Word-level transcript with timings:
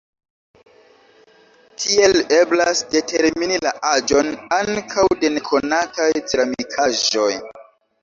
Tiel 1.83 2.17
eblas 2.39 2.81
determini 2.95 3.61
la 3.67 3.75
aĝon 3.93 4.33
ankaŭ 4.61 5.07
de 5.23 5.35
nekonataj 5.39 6.13
ceramikaĵoj. 6.19 7.33